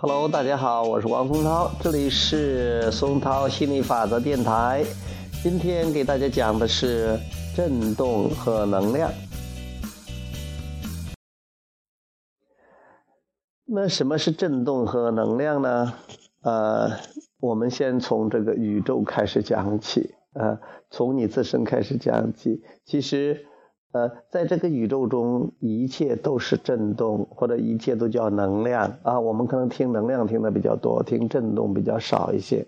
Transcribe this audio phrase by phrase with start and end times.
[0.00, 4.84] Hello，大家好，我是王松涛，这里是松涛心理法则电台。
[5.42, 7.18] 今天给大家讲的是
[7.56, 9.10] 振动和能量。
[13.64, 15.92] 那什么是振动和能量呢？
[16.42, 16.92] 呃，
[17.40, 20.60] 我们先从这个宇宙开始讲起，呃，
[20.92, 22.62] 从你自身开始讲起。
[22.84, 23.44] 其实。
[23.90, 29.18] 呃，在这个宇宙中，一切都是振动，或者一切都叫能量啊。
[29.18, 32.66] 我们可能听能量听的比较多，听振动比较少一些。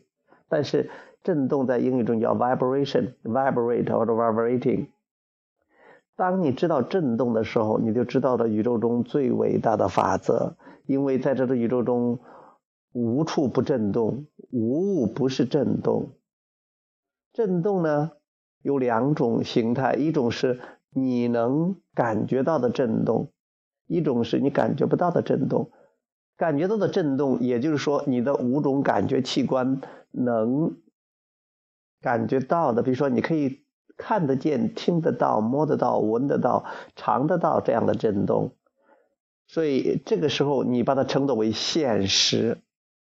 [0.48, 0.88] 但是
[1.22, 4.86] 振动在英语中叫 vibration，vibrate 或者 vibrating。
[6.16, 10.56] 当你知道振动的时候，你就知道了宇宙中最伟大的法则。
[10.86, 12.18] 因为在这个宇宙中，
[12.92, 16.12] 无处不振动，无物不是振动。
[17.34, 18.12] 振动呢，
[18.62, 20.58] 有两种形态，一种是。
[20.92, 23.32] 你能感觉到的震动，
[23.86, 25.70] 一种是你感觉不到的震动。
[26.36, 30.76] 感觉到的震动，也就是说你的五种感觉器官能
[32.00, 33.64] 感觉到的，比如说你可以
[33.96, 36.64] 看得见、听得到、摸得到、闻得到、
[36.96, 38.56] 尝得到这样的震动。
[39.46, 42.58] 所以这个时候你把它称作为现实，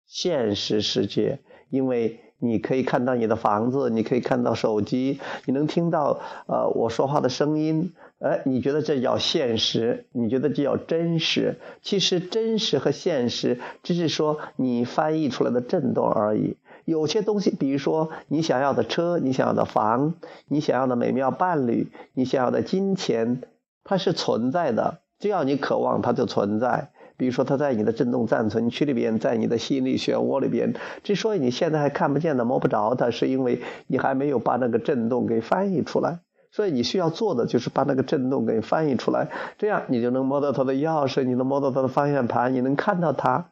[0.06, 2.20] 现实世界，因为。
[2.40, 10.06] 你可以看到你的房子，你可以看到手机，你能听到呃我说话的声音，哎，你觉得这叫现实？
[10.12, 11.58] 你觉得这叫真实？
[11.82, 16.58] 其实真实和现实只是说你翻译出来的震动而已。
[16.86, 20.16] 有些东西，比如说你想要的车，你想要的房，
[20.50, 23.42] 你想要的美妙伴侣，你想要的金钱，
[23.86, 26.92] 它是存在的，只要你渴望，它就存在。
[27.24, 30.76] 比如说，它在你的振动暂存区里边，在你的吸引力漩涡里边。
[31.04, 36.20] 之所以你现在还看不见它、摸不着它，是因为你还没有把那个振动给翻译出来。
[36.52, 43.52] 所以你需要做的就是把那个振动给翻译出来，这样你就能摸到它的钥匙，你能摸到它的方向盘，你能看到它，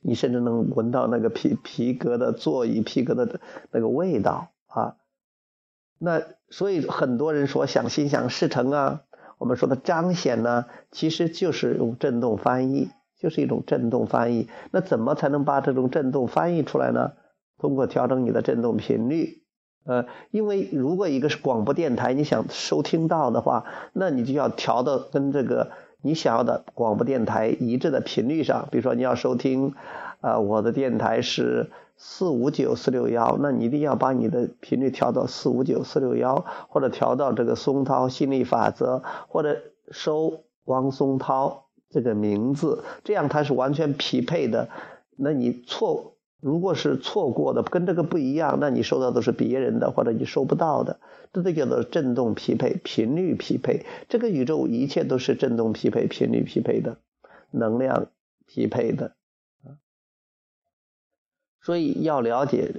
[0.00, 3.40] 你甚至能闻到那个皮皮革的座椅、皮革的
[3.72, 4.96] 那个味道啊。
[5.98, 9.02] 那所以很多人说想心想事成啊。
[9.38, 14.48] 我们说的彰显呢，其实就是用振动翻译，就是一种振动翻译。
[14.70, 17.12] 那怎么才能把这种振动翻译出来呢？
[17.58, 19.42] 通过调整你的振动频率。
[19.84, 28.68] 呃，因为如果一个是广播电台，你想收听到的话，那你就要调到跟这个你想要的广播电台一致的频率上。
[28.70, 29.74] 比如说你要收听，
[30.20, 31.70] 啊，我的电台是。
[31.96, 44.68] 四五九四六幺，那你一定要把你的频率调到四五九四六幺，或者调到这个松涛心理法则，或者收汪松涛这个名字，这样它是完全匹配的。
[45.16, 50.98] 那你错，如果是错过的，跟这个不一样，那你收到的是别人的，或者你收不到的，
[51.32, 53.86] 这都叫做振动匹配、频率匹配。
[54.08, 56.98] 这个宇宙一切都是振动匹配、频率匹配的，
[57.52, 58.08] 能量
[58.46, 59.12] 匹配的。
[61.64, 62.72] 所以要了解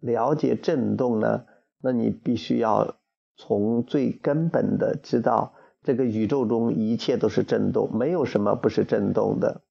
[0.00, 1.44] 了解振动呢，
[1.80, 2.96] 那你必须要
[3.34, 9.62] 从最根本的知道，这个宇宙中一切都是振动，没有什么不是振动的。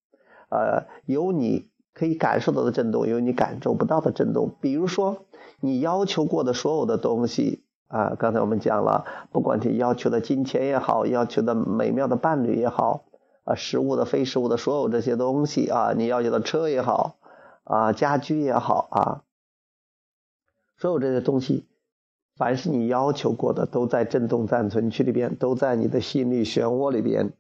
[0.50, 4.56] 呃，有你可以感受到的振动，有你感受不到的振动。
[4.60, 5.26] 比如说，
[5.60, 13.06] 你要求过的所有的东西啊，刚才我们讲了，不管你要求的金钱也好，要求的美妙的伴侣也好，
[13.44, 17.18] 啊，实物的、非实物的所有这些东西啊，你要求的车也好。
[17.66, 19.24] 啊，家居也好啊，
[20.78, 21.66] 所有这些东西，
[22.36, 27.34] 凡是你要求过的，都在振动暂存区里边，都在你的心理漩涡里边。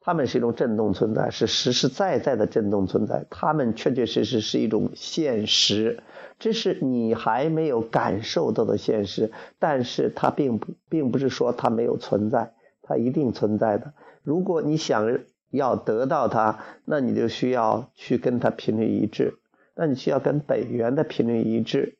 [0.00, 3.26] 它们是一种振动存在，是实实在在的振动存在。
[3.28, 6.02] 它们确确实实是一种现实，
[6.38, 9.30] 这是你还没有感受到的现实。
[9.58, 13.92] 但是它并不，并不是说它没有存在，它一定存在的。
[14.22, 15.20] 如果你想。
[15.52, 19.38] 要得到它，那你就需要去跟它频率一致，
[19.76, 21.98] 那你需要跟本源的频率一致。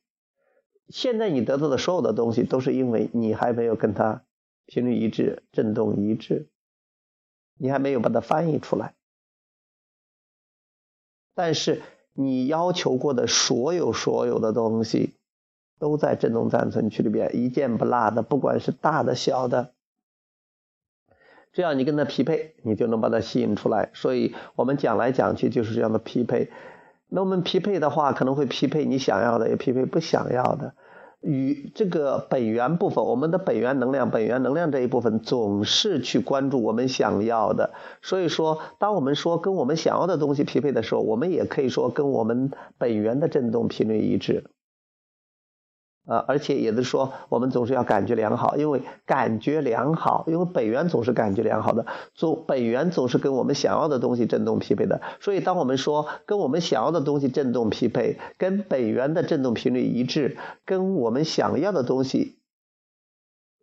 [0.88, 4.24] 现在你得到的所有的东西，都是因为你还没有跟它
[4.66, 6.48] 频率一致、振动一致，
[7.56, 8.94] 你还没有把它翻译出来。
[11.34, 11.82] 但是
[12.14, 15.14] 你要求过的所有所有的东西，
[15.78, 19.71] 都在振动暂存区里边，一件不落的，不管是大的小的。
[21.52, 23.90] 这样你跟他匹配，你就能把它吸引出来。
[23.94, 26.50] 所以我们讲来讲去就是这样的匹配。
[27.08, 30.74] 那我们匹配的话，可能会匹配你想要的，也匹配不想要的。
[31.20, 37.74] 与这个本源部分，我们的本源能量，本源能量这一部分总是去关注我们想要的。
[38.00, 44.50] 所以说，当我们说跟我们想要的东西匹配的时候，我们也可以说跟我们本源的振动频率一致。
[46.04, 55.00] 啊，而且也是说，我们总是要感觉良好，因为感觉良好，因为本源总是感觉良好的，总本源总是跟我们想要的东西振动匹配的。
[55.20, 62.40] 所以，当我们说跟我们想要的东西振动匹配，跟本源的振动频率一致，跟我们想要的东西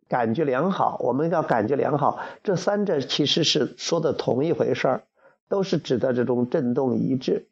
[0.08, 5.02] 感觉良好，我们要感觉良好，这三者其实是说的同一回事儿，
[5.50, 7.49] 都是指的这种振动一致。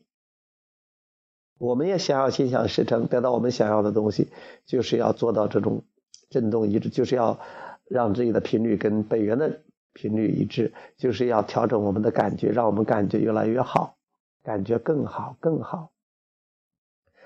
[1.59, 4.29] 我们也想要心想事成，得到我们想要的东西，
[4.65, 5.83] 就是要做到这种
[6.31, 7.39] 振动一致，就是要
[7.87, 9.61] 让自己的频率跟本源的
[9.93, 13.97] 频率一致，就是要调整我们的感觉，让我们感觉越来越好，
[14.45, 15.91] 感觉更好更好。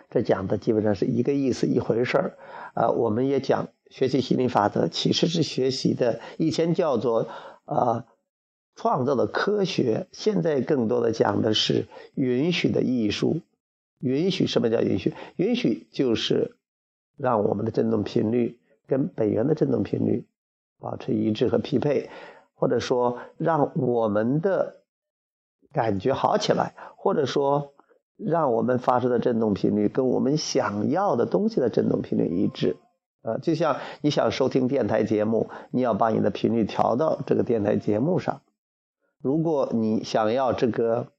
[0.09, 2.39] 这讲的基本上是一个意思一回事儿
[2.75, 2.91] 啊。
[2.91, 7.29] 我们也讲学习心理法则，其实是学习的，以前叫做
[7.65, 8.07] 啊
[8.77, 13.41] 创造的科学，现在更多的讲的是允许的艺术。
[14.03, 15.15] 允许什么叫允许？
[15.37, 16.57] 允许就是
[17.17, 18.59] 让我们的振动频率
[18.89, 20.27] 跟本源的振动频率
[20.81, 22.11] 保持一致和匹配，
[22.55, 24.83] 或者说让我们的
[25.73, 27.75] 感觉好起来，或者说
[28.17, 32.77] 让我们发出的振动频率跟我们想要的东西的振动频率一致。
[33.23, 38.41] 呃，就像你想收听电台节目，你要把你的频率调到这个电台节目上。
[39.21, 41.13] 如果你想要这个。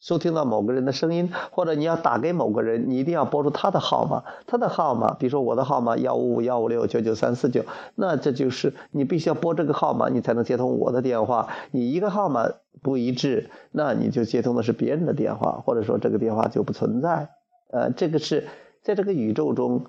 [0.00, 4.24] 收听到某个人的声音，或者你要打给某个人，你一定要拨出他的号码。
[4.46, 7.66] 他的号码，比如说我的号码幺五五幺五六九九三四九，
[7.96, 11.50] 那这就是你必须要拨这个号码，你才能接通我的电话。
[11.70, 12.48] 你一个号码
[12.80, 17.28] 不一致，那你就接通的是别人的电话，或者说这个电话就不存在。
[17.70, 18.48] 呃，这个是
[18.82, 19.84] 在这个宇宙中，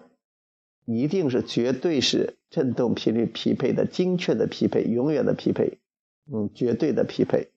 [0.84, 5.80] 一定是绝对是振动频率匹配的精确的匹配，永远的匹配，
[6.30, 7.51] 嗯，绝对的匹配。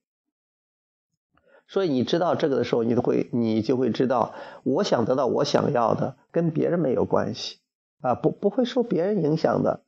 [1.66, 4.34] 所以你知道这个的时候，你都会，你就会知道，
[4.64, 7.56] 我想得到我想要的，跟别人没有关系，
[8.00, 9.82] 啊，不不会受别人影响的，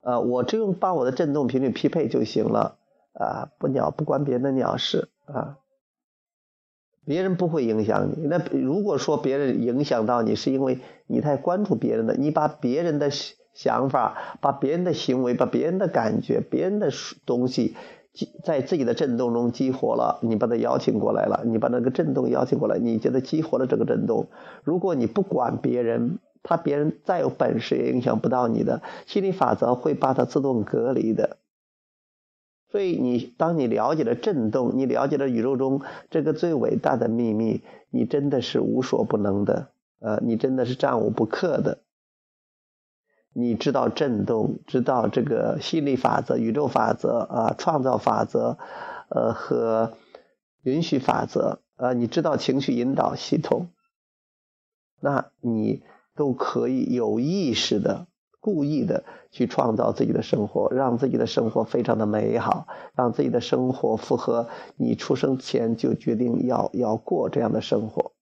[0.00, 2.78] 啊，我只用把我的振动频率匹配就行了，
[3.12, 5.58] 啊，不鸟不关别人的鸟事，啊，
[7.04, 8.26] 别人不会影响你。
[8.26, 13.10] 那如果说别人影响到你，是因为你太关注别人的，你把别人的
[13.52, 16.90] 想法、把别人的行为、把别人的感觉、别人的
[17.26, 17.76] 东西。
[18.44, 24.28] 在自己的震动中激活了，你把它邀请过来了，你把那个震动邀请过来，你觉得激活了这个震动。
[24.64, 28.82] 如果你不管别人，他别人再有本事也影响不到你的。
[29.06, 31.38] 心理法则会把它自动隔离的。
[32.70, 39.68] 所以你当你了解了震动，你了解了宇宙中这个最伟大的秘密，你真的是无所不能的，
[40.00, 41.78] 呃，你真的是战无不克的。
[43.34, 48.58] 你知道震动，知道这个心理法则、宇宙法则啊，创造法则，
[49.08, 49.94] 呃和
[50.62, 53.68] 允许法则啊，你知道情绪引导系统，
[55.00, 55.82] 那你
[56.14, 58.06] 都可以有意识的、
[58.38, 68.12] 故意的去创造自己的生活，让自己的生活非常的美好，让自己的生活符合你出生前就决定要要过这样的生活。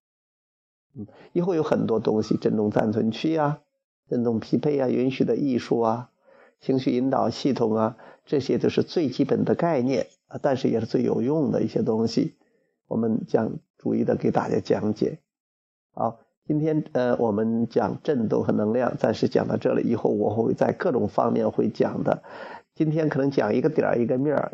[0.95, 3.59] 嗯，以后有很多东西，振动暂存区啊。
[4.11, 6.11] 振动匹配啊，允许的艺术啊，
[6.61, 7.97] 情绪引导系统啊，
[8.27, 12.35] 这些都是最基本的概念啊，但是也是最有用的一些东西。
[12.89, 15.21] 我们将逐一的给大家讲解。
[15.95, 19.89] 好，今天呃，我们讲振动和能量，暂时讲到这里。
[19.89, 22.25] 以后我会在各种方面会讲的。
[22.75, 24.53] 今天可能讲一个点儿一个面儿，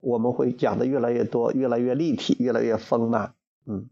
[0.00, 3.34] 我们会讲的越来越多，越来越立体，越来越丰满。
[3.66, 3.88] 嗯，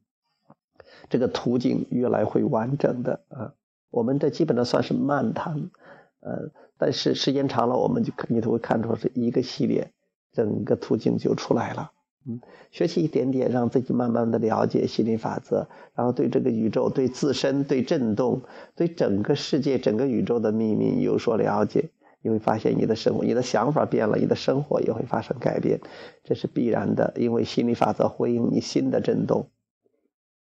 [1.11, 3.55] 这个途径越来会完整的啊。
[3.93, 5.71] 我们这基本上算是漫谈，
[6.19, 9.93] 呃，但是时间长了，我们就你都会看出是一个系列，
[10.33, 11.93] 整个途径就出来了。
[12.25, 18.43] 嗯，学习一点点，让自己慢慢的了解心理法则，然后对这个宇宙、对自身、对震动、
[18.77, 21.91] 对整个世界、整个宇宙的秘密有所了解，
[22.23, 25.81] 你会发现你的生活、你的想法变了，你的生活也会发生改变，
[26.23, 29.49] 这是必然的，因为心理法则回应你新的震动，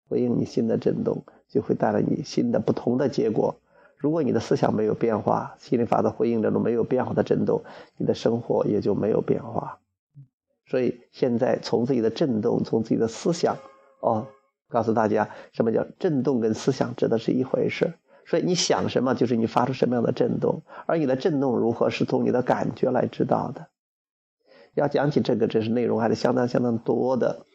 [0.10, 1.24] 回应你新的震动。
[1.52, 3.56] 就会带来你新的不同的结果。
[3.98, 7.64] 如果你的思想没有变化，心理法则回应这种没有变化的震动，
[7.98, 9.80] 你的生活也就没有变化。
[10.68, 13.58] 所以现在从自己的震动，从自己的思想，
[14.00, 14.28] 哦，
[14.68, 17.96] 告诉大家什么叫震动跟思想指的是一回事。
[18.28, 23.70] 所以你想什么，就是你发出什么样的震动，而你的震动如何，是从你的感觉来知道的。
[24.76, 27.48] 要讲起这个，这是内容还是相当相当多的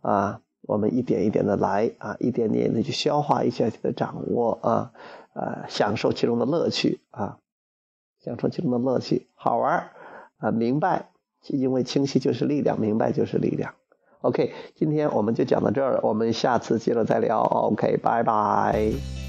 [0.00, 0.40] 啊。
[0.66, 4.92] 我们一点一点的来啊，一点点的去消化一下，的掌握啊，
[5.32, 7.38] 呃，享受其中的乐趣啊，
[8.20, 9.90] 享受其中的乐趣，好玩
[10.38, 11.10] 啊，明白，
[11.48, 13.74] 因为清晰就是力量，明白就是力量。
[14.22, 17.40] OK，今天我们就讲到这儿，我们下次接着再聊。
[17.42, 19.25] OK，拜拜。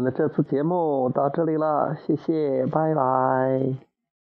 [0.00, 3.97] 们的这次节目到这里了，谢谢，拜拜。